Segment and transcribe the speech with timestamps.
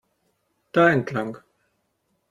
[0.73, 1.37] Da entlang!